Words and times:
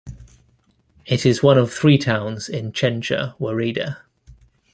It 1.05 1.27
is 1.27 1.43
one 1.43 1.59
of 1.59 1.71
three 1.71 1.99
towns 1.99 2.49
in 2.49 2.71
Chencha 2.71 3.37
woreda. 3.37 3.97